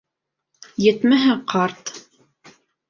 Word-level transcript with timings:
Етмәһә, 0.85 1.37
ҡарт. 1.55 1.97